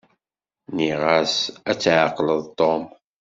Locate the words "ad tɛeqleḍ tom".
1.69-2.83